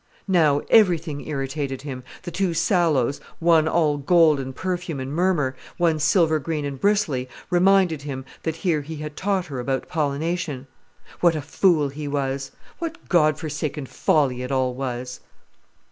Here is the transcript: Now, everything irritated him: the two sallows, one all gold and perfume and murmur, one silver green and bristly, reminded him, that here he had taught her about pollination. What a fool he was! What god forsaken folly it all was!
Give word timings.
Now, 0.27 0.61
everything 0.71 1.27
irritated 1.27 1.83
him: 1.83 2.03
the 2.23 2.31
two 2.31 2.55
sallows, 2.55 3.21
one 3.37 3.67
all 3.67 3.97
gold 3.99 4.39
and 4.39 4.55
perfume 4.55 4.99
and 4.99 5.13
murmur, 5.13 5.55
one 5.77 5.99
silver 5.99 6.39
green 6.39 6.65
and 6.65 6.81
bristly, 6.81 7.29
reminded 7.51 8.01
him, 8.01 8.25
that 8.41 8.55
here 8.65 8.81
he 8.81 8.95
had 8.95 9.15
taught 9.15 9.45
her 9.45 9.59
about 9.59 9.87
pollination. 9.87 10.65
What 11.19 11.35
a 11.35 11.41
fool 11.43 11.89
he 11.89 12.07
was! 12.07 12.49
What 12.79 13.09
god 13.09 13.37
forsaken 13.37 13.85
folly 13.85 14.41
it 14.41 14.51
all 14.51 14.73
was! 14.73 15.19